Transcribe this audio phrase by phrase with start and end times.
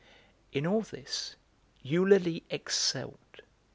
[0.51, 1.35] In all this
[1.83, 3.43] Eulalie excelled.